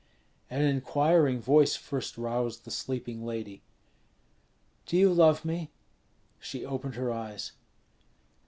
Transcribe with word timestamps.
An 0.49 0.63
inquiring 0.63 1.39
voice 1.39 1.75
first 1.75 2.17
roused 2.17 2.65
the 2.65 2.71
sleeping 2.71 3.23
lady: 3.23 3.61
"Do 4.87 4.97
you 4.97 5.13
love 5.13 5.45
me?" 5.45 5.69
She 6.39 6.65
opened 6.65 6.95
her 6.95 7.11
eyes. 7.13 7.51